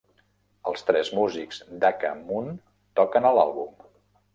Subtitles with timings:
[0.71, 2.51] Els tres músics d'Aka Moon
[3.03, 3.83] toquen a l'àlbum.